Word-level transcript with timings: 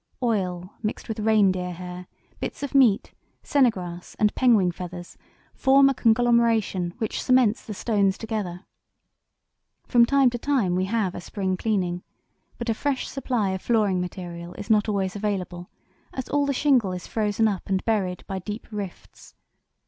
Oil 0.23 0.73
mixed 0.81 1.07
with 1.07 1.19
reindeer 1.19 1.73
hair, 1.73 2.07
bits 2.39 2.63
of 2.63 2.73
meat, 2.73 3.13
sennegrass, 3.43 4.15
and 4.17 4.33
penguin 4.33 4.71
feathers 4.71 5.15
form 5.53 5.89
a 5.89 5.93
conglomeration 5.93 6.95
which 6.97 7.21
cements 7.21 7.63
the 7.63 7.75
stones 7.75 8.17
together. 8.17 8.65
From 9.85 10.07
time 10.07 10.31
to 10.31 10.39
time 10.39 10.73
we 10.73 10.85
have 10.85 11.13
a 11.13 11.21
spring 11.21 11.55
cleaning, 11.55 12.01
but 12.57 12.67
a 12.67 12.73
fresh 12.73 13.07
supply 13.07 13.51
of 13.51 13.61
flooring 13.61 14.01
material 14.01 14.55
is 14.55 14.71
not 14.71 14.89
always 14.89 15.15
available, 15.15 15.69
as 16.15 16.27
all 16.29 16.47
the 16.47 16.51
shingle 16.51 16.93
is 16.93 17.05
frozen 17.05 17.47
up 17.47 17.69
and 17.69 17.85
buried 17.85 18.25
by 18.25 18.39
deep 18.39 18.65
rifts. 18.71 19.35